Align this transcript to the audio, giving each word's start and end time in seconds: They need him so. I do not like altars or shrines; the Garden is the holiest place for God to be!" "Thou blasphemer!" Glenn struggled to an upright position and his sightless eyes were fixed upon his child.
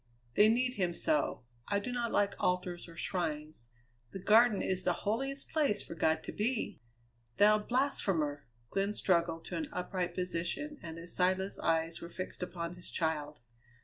They 0.33 0.49
need 0.49 0.77
him 0.77 0.95
so. 0.95 1.43
I 1.67 1.77
do 1.77 1.91
not 1.91 2.11
like 2.11 2.33
altars 2.39 2.87
or 2.87 2.97
shrines; 2.97 3.69
the 4.09 4.17
Garden 4.19 4.59
is 4.63 4.83
the 4.83 4.93
holiest 5.05 5.49
place 5.49 5.83
for 5.83 5.93
God 5.93 6.23
to 6.23 6.31
be!" 6.31 6.81
"Thou 7.37 7.59
blasphemer!" 7.59 8.47
Glenn 8.71 8.93
struggled 8.93 9.45
to 9.45 9.57
an 9.57 9.69
upright 9.71 10.15
position 10.15 10.79
and 10.81 10.97
his 10.97 11.15
sightless 11.15 11.59
eyes 11.59 12.01
were 12.01 12.09
fixed 12.09 12.41
upon 12.41 12.73
his 12.73 12.89
child. 12.89 13.41